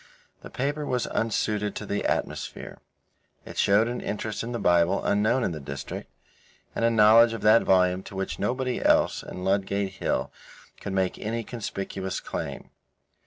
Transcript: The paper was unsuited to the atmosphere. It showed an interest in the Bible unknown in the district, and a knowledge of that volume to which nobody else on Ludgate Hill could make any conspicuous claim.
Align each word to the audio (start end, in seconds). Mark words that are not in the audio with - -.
The 0.41 0.49
paper 0.49 0.83
was 0.83 1.05
unsuited 1.05 1.75
to 1.75 1.85
the 1.85 2.03
atmosphere. 2.05 2.79
It 3.45 3.59
showed 3.59 3.87
an 3.87 4.01
interest 4.01 4.41
in 4.41 4.51
the 4.51 4.57
Bible 4.57 5.05
unknown 5.05 5.43
in 5.43 5.51
the 5.51 5.59
district, 5.59 6.09
and 6.75 6.83
a 6.83 6.89
knowledge 6.89 7.33
of 7.33 7.41
that 7.43 7.61
volume 7.61 8.01
to 8.05 8.15
which 8.15 8.39
nobody 8.39 8.83
else 8.83 9.23
on 9.23 9.43
Ludgate 9.43 9.91
Hill 9.91 10.31
could 10.79 10.93
make 10.93 11.19
any 11.19 11.43
conspicuous 11.43 12.19
claim. 12.19 12.71